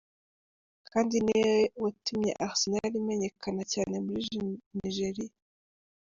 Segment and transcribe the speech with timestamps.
[0.89, 1.51] Kanu niwe
[1.83, 4.25] yatumye Arsenal imenyekana cane muri
[4.79, 5.33] Nigeria.